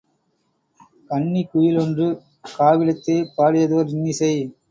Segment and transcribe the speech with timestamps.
[1.09, 2.07] கன்னிக் குயிலொன்று
[2.51, 4.33] காவிடத்தே பாடியதோர் இன்னிசை